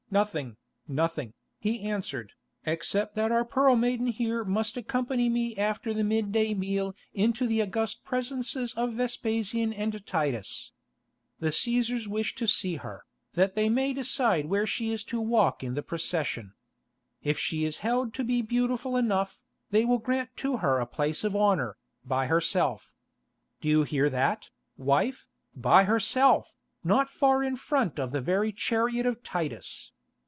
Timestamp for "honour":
21.37-21.77